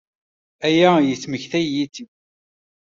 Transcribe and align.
Aya 0.67 0.91
yesmektay-iyi-tt-id. 0.99 2.11